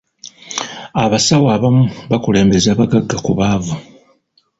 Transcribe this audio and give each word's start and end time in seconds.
Abasawo 1.03 1.47
abamu 1.55 1.83
bakulembeza 2.11 2.69
bagagga 2.79 3.17
ku 3.25 3.31
baavu. 3.39 3.73